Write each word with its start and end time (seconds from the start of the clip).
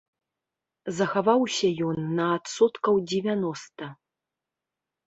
Захаваўся 0.99 1.69
ён 1.89 2.01
на 2.21 2.25
адсоткаў 2.39 2.95
дзевяноста. 3.13 3.85